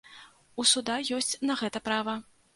У 0.63 0.65
суда 0.71 0.95
ёсць 1.19 1.31
на 1.51 1.59
гэта 1.61 1.85
права. 1.91 2.19